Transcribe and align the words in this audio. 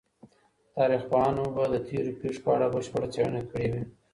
تاريخ 0.75 1.01
پوهانو 1.11 1.45
به 1.55 1.63
د 1.73 1.75
تېرو 1.87 2.11
پېښو 2.19 2.41
په 2.43 2.49
اړه 2.55 2.67
بشپړه 2.73 3.07
څېړنه 3.13 3.41
کړې 3.49 3.67
وي. 3.73 3.83